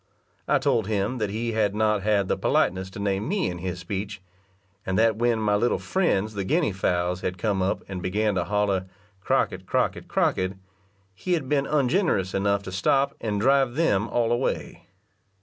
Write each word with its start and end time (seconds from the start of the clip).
I 0.47 0.57
told 0.57 0.87
him 0.87 1.19
that 1.19 1.29
he 1.29 1.51
had 1.51 1.75
not 1.75 2.01
had 2.01 2.27
the 2.27 2.35
politeness 2.35 2.89
to 2.89 2.99
name 2.99 3.27
me 3.27 3.51
in 3.51 3.59
his 3.59 3.77
speech, 3.77 4.19
and 4.83 4.97
that 4.97 5.17
when 5.17 5.37
my 5.37 5.53
little 5.55 5.77
friends, 5.77 6.33
the 6.33 6.43
guinea 6.43 6.71
fowls, 6.71 7.21
had 7.21 7.37
come 7.37 7.61
up 7.61 7.83
and 7.87 8.01
began 8.01 8.33
to 8.33 8.45
holler 8.45 8.87
"Crockett, 9.21 9.67
Crockett, 9.67 10.07
Crockett," 10.07 10.53
he 11.13 11.33
had 11.33 11.47
been 11.47 11.67
ungenerous 11.67 12.33
enough 12.33 12.63
to 12.63 12.71
stop, 12.71 13.13
and 13.21 13.39
drive 13.39 13.75
them 13.75 14.07
all 14.07 14.31
away. 14.31 14.87